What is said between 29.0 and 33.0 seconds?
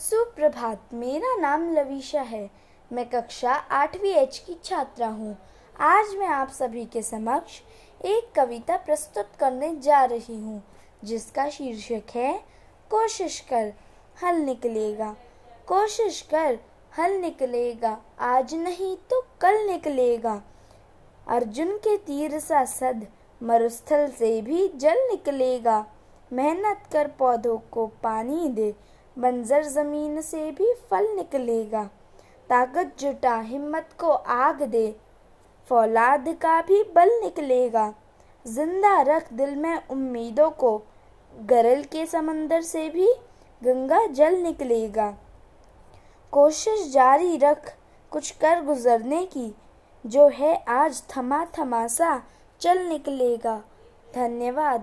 बंजर ज़मीन से भी फल निकलेगा। ताकत